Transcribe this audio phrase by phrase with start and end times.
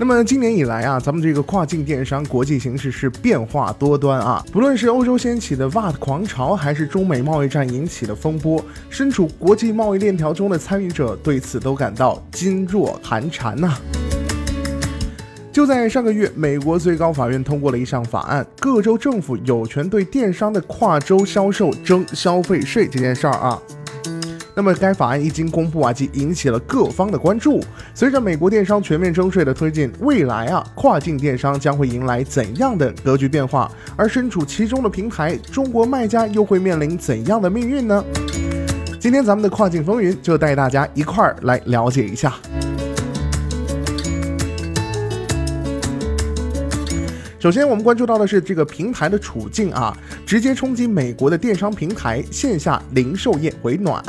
[0.00, 4.42] 那么今年以来啊，咱们这个跨境电商国际形势是变化多端啊。
[4.50, 13.76] 不论是欧洲掀起的 VAT 狂潮，还是中美贸易战引起的风波，身处国际贸易链条中的参与者对此都感到噤若寒蝉呐。
[15.52, 23.60] 就在上个月，美国最高法院通过了一项法案，各州政府有权对电商的跨州销售征消费税这件事儿啊。
[24.54, 27.60] 那么该法案一经公布啊，即引起了各方的关注。
[27.94, 33.70] 随着美国电商全面征税的推进，未来啊，跨境电商将会迎来怎样的格局变化？
[33.96, 38.04] 而身处其中的平台中国卖家又会面临怎样的命运呢？
[38.98, 42.34] 今天咱们的跨境风云就带大家一块儿来了解一下。
[47.38, 54.04] 首先，我们关注到的是这个平台的处境啊，直接冲击美国的电商平台线下零售业回暖。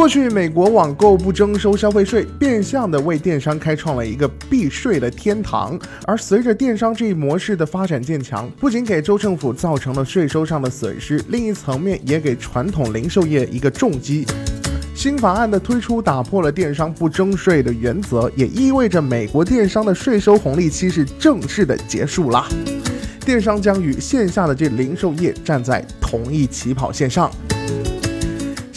[0.00, 5.78] 过去，美国网购不征收消费税，变相的为电商开创了一个避税的天堂。
[6.06, 14.26] 而随着电商这一模式的发展渐强，不仅给州政府造成了税收上的损失，另一层面也给传统零售业一个重击。
[14.94, 22.48] 新法案的推出打破了电商不征税的原则，也意味着美国电商的税收红利期是正式的结束啦。
[23.26, 27.30] 电商将与线下的这零售业站在同一起跑线上。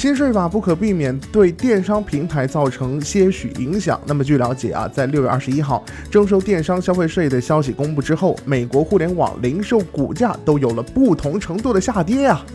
[0.03, 3.97] 新税法不可避免对电商平台造成些许影响。
[4.05, 12.45] 那么据了解啊，在六月二十一号征收电商消费税的消息公布之后，美国互联网零售股价都有了不同程度的下跌啊。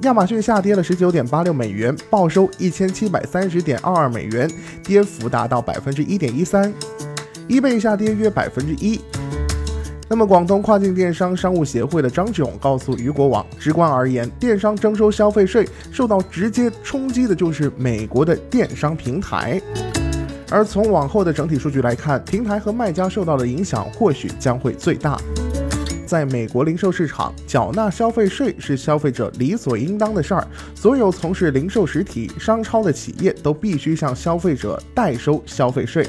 [0.00, 4.50] 亚马逊下跌了十九点八六美元，报收一千七百三十点二二美元，
[4.82, 6.74] 跌幅达到百分之一点一三。
[7.46, 9.00] 一倍下跌约百分之一。
[10.10, 19.60] 那么，广东跨境电商商务协会的张炯告诉雨果网，直观而言，电商征收消费税受到直接冲击的就是美国的电商平台。
[20.50, 25.20] 而从往后的整体数据来看，平台和卖家受到的影响或许将会最大。
[26.06, 30.48] 在美国零售市场，缴纳消费税是消费者理所应当的事儿。
[30.74, 36.06] 所有从事零售实体商超的企业都必须向消费者代收消费税。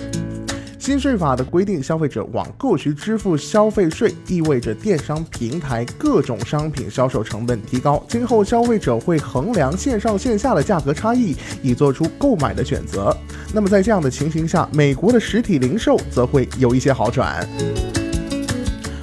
[0.80, 8.02] 新税法的规定，消费者网购需支付消费税，意味着电商平台各种商品销售成本提高。
[8.08, 13.16] 今后消费者会衡量线上线下的价格差异，以做出购买的选择。
[13.54, 17.46] 那么在这样的情形下，美国的实体零售则会有一些好转。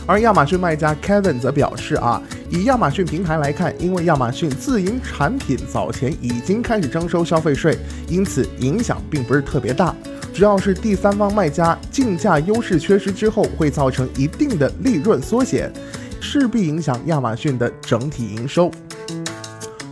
[0.06, 7.76] 而亚马逊卖家 Kevin 则表示啊，以亚马逊平台来看，因为亚马逊自营产品早前已经开始征收消费税，
[8.08, 9.94] 因此影响并不是特别大。
[10.36, 15.72] 只要是第三方卖家竞价优势缺失之后，会造成一定的利润缩减，
[16.20, 18.70] 势必影响亚马逊的整体营收。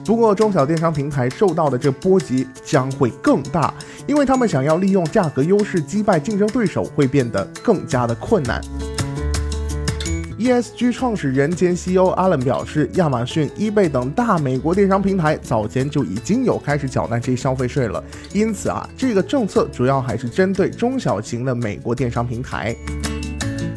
[0.04, 3.72] 不过，中小电商平台受到的这波及将会更大，
[4.06, 8.60] 因为他们想要利用价格优势击败竞争对手，会变得更加的困难。
[10.44, 22.76] ESG 创始人兼 CEO 阿伦表示，亚马逊、eBay 等大美国电商平台早前就已经有开始缴纳这消费税了，因此啊，这个政策主要还是针对中小型的美国电商平台。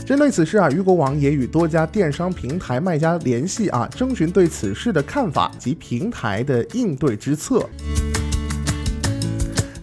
[0.05, 7.65] 针对此事啊，雨果网也与多家电商平台卖家联系啊，征询对此事的看法及平台的应对之策。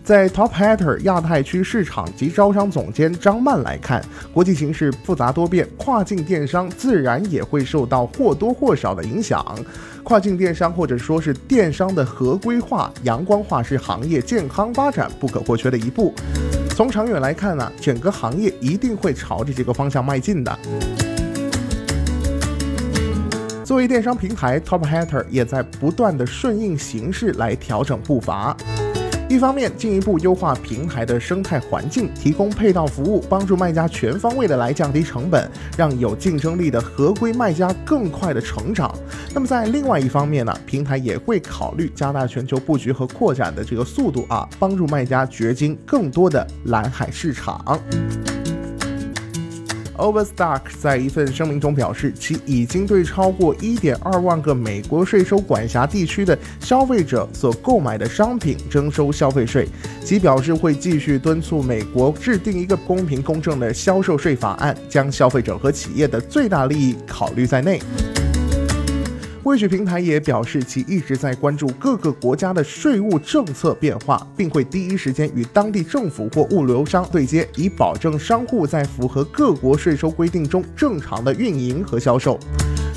[0.04, 4.04] 在 Top Hatter 亚太区市场及招商总监张曼来看，
[4.34, 9.42] 国际形势复杂多变，跨境电商自然也会受到或多或少的影响。
[10.02, 16.12] 跨境电商或者说是电商的合规化、阳光化是行业健康发展不可或缺的一步。
[16.76, 20.58] 从长远来看呢，整个行业一定会朝着这个方向迈进的。
[23.64, 28.54] 作为电商平台，Top Hatter 也在不断的顺应形势来调整步伐。
[29.26, 38.94] 一方面，进一步优化平台的生态环境，提供配套服务，帮助卖家全方位的来降低成本，让有竞争力的合规卖家更快的成长。
[39.34, 47.80] 那么在另外一方面呢，平台也会考虑加大全球布局和扩展的这个速度啊，帮助卖家掘金更多的蓝海市场。
[49.96, 59.68] Overstock 在一份声明中表示，其已经对超过1.2万个美国税收管辖地区的消费者所购买的商品征收消费税。
[60.04, 67.80] 其表示会继续敦促美国制定一个公平公正的销售税法案，将消费者和企业的最大利益考虑在内。
[69.44, 82.38] 汇许平台也表示，其一直在关注各个国家的税务政策变化，并会第一时间与当地政府或物流商对接，以保证商户在符合各国税收规定中正常的运营和销售。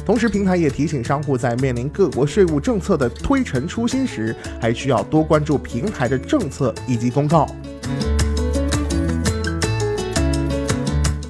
[0.05, 7.45] 同时，平台也提醒商户，在面临各国税务政策的推陈出新时，还需要多关注平台的政策以及公告。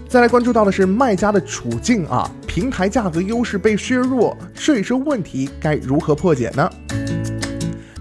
[0.07, 6.67] 再来关注到的是卖家的处境啊，平台价格优势被削弱，税收问题该如何破解呢？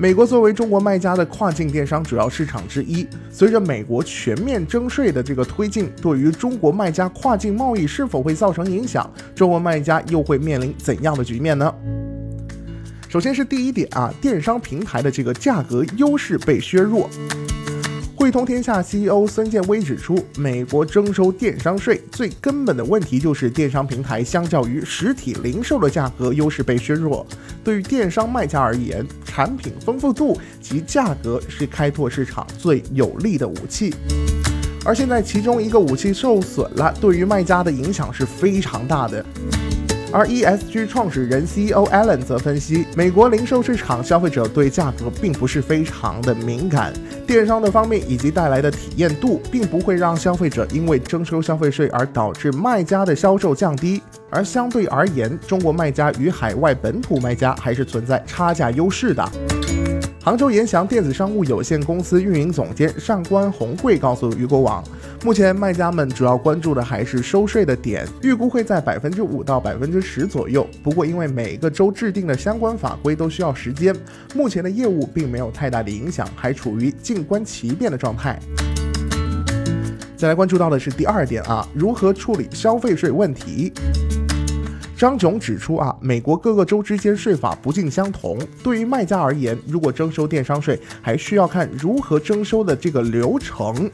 [0.00, 9.12] 美国作为中国卖家的跨境电商主要市场之一，随着美国全面征税的这个推进，对于中国卖家跨境贸易是否会造成影响？
[9.34, 11.70] 中国卖家又会面临怎样的局面呢？
[13.10, 17.10] 首先是第一点啊，电商平台的这个价格优势被削弱。
[18.26, 27.24] 汇通天下 CEO 孙建威指出，美国征收电商税最根本的问题就是电商平台相较于实体零售的价格优势被削弱。
[27.62, 33.94] 对于电商卖家而言，产品丰富度及价格是开拓市场最有力的武器。
[34.84, 39.24] 而现在其中一个武器受损了，对于卖家的影响是非常大的。
[40.16, 46.90] 而 ESG 创始人 CEO Allen 则分析，美国零售市场消费者对价格并不是非常的敏感，
[47.26, 54.00] 电商的方面以及带来的体验度，并不会让消费者因为征收消费税而导致卖家的销售降低。
[54.30, 59.22] 而相对而言，中国卖家与海外本土卖家还是存在差价优势的。
[60.26, 64.82] 杭州延祥电子商务有限公司运营总监上官红贵告诉雨果网，
[65.24, 70.66] 目前卖家们主要关注的还是收税的点，预估会在百分之五到百分之十左右。
[70.82, 73.94] 不过，因为每个州制定的相关法规都需要时间，
[74.34, 78.36] 目前的业务并没有太大的影响，还处于静观其变的状态。
[80.16, 83.72] 再来关注到的是第二点啊，如何处理消费税问题？
[84.96, 88.38] 张炯指出啊，美国各个州之间税法不尽相同。
[88.62, 93.90] 对于卖家而言，如果征收电商税，还需要看如何征收的这个流程，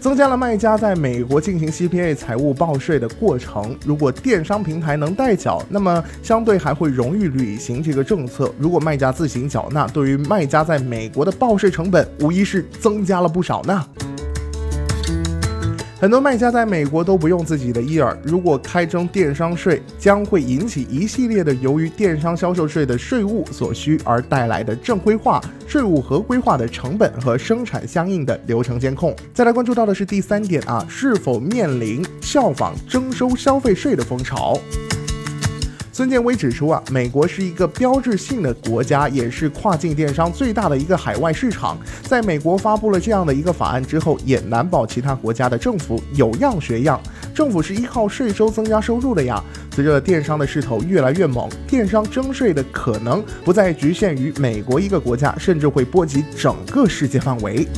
[0.00, 3.78] 增加了卖家在美国进行 CPA 财务报税的过程。
[3.86, 8.52] 如果电商平台能代缴，那么相对还会容易履行这个政策。
[8.58, 13.86] 如果卖家自行缴纳，对于卖家在美国的报税成本，无疑是增加了不少呢。
[16.04, 29.16] 很多卖家在美国都不用自己的 ear，，如果开征电商税，将会引起一系列的由于电商销售税的税务所需而带来的正规化、税务合规化的成本和生产相应的流程监控。
[29.32, 34.60] 再来关注到的是第三点啊，是否面临效仿征收消费税的风潮？
[35.94, 41.78] 孙建威指出啊，美国是一个标志性的国家，也是跨境电商最大的一个海外市场。
[42.02, 47.00] 在美国发布了这样的一个法案之后，也难保其他国家的政府有样学样。
[47.32, 49.40] 政府是依靠税收增加收入的呀。
[49.72, 57.68] 随着电商的势头越来越猛，电商征税的可能不再局限于美国一个国家，甚至会波及整个世界范围。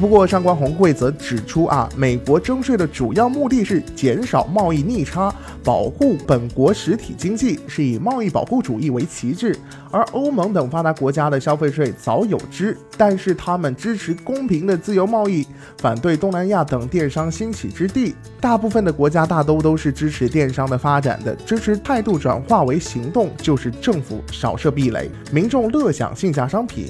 [0.00, 5.32] 不过，上官红贵则指出啊，美国征税的主要目的是减少贸易逆差，
[5.62, 9.56] 保护本国实体经济，是以贸易保护主义为旗帜。
[9.90, 15.46] 而欧盟等发达国家的消费税早有之，但是他们支持公平的自由贸易，
[15.78, 18.14] 反对东南亚等电商兴起之地。
[18.40, 26.88] 大部分的国家大都都是支持电商的发展的，支持态度转化为行动，就是政府少设壁垒，民众乐享性价商品。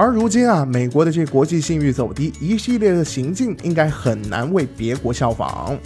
[0.00, 5.78] 而如今啊，美国的这国际信誉走低，一系列的行径应该很难为别国效仿。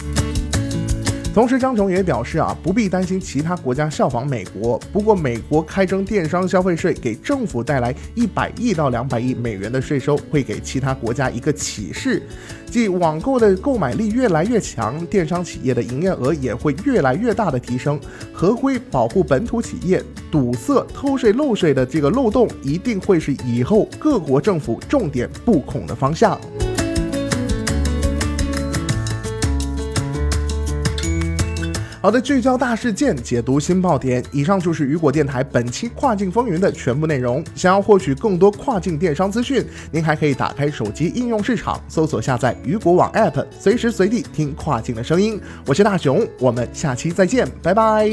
[1.35, 4.79] 同时，张琼也表示啊，不必担心其他国家效仿美国。
[4.93, 12.23] 不过，美国开征电商消费税，给政府带来一百亿到两百亿美元的税收，会给其他国家一个启示，
[12.71, 17.99] 即网购的购买力越来越强，电商企业的营业额也会越来越大的提升。
[18.31, 20.01] 合规保护本土企业，
[20.31, 26.39] 堵塞偷税漏税的这个漏洞，一定会是以后各国政府重点布控的方向。
[32.05, 34.23] 好的，聚焦大事件，解读新爆点。
[34.31, 37.43] 以上就是雨果电台本期跨境风云的全部内容。
[37.55, 45.41] 想要获取更多跨境电商资讯，您还可以打开手机应用市场，搜索下载雨果网 App，随时随地听跨境的声音。
[45.65, 48.07] 我是大熊，我们下期再见，拜拜。